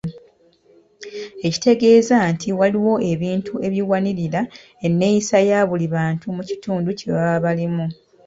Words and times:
Ekitegeeza 1.47 2.15
nti 2.31 2.47
waliwo 2.59 2.93
ebintu 3.11 3.53
ebiwanirira 3.67 4.41
enneeyisa 4.85 5.37
ya 5.49 5.59
buli 5.69 5.87
bantu 5.95 6.25
mu 6.35 6.43
kitundu 6.49 6.89
kye 6.99 7.09
baba 7.15 7.37
balimu. 7.45 7.85